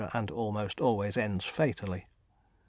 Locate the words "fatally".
1.45-2.07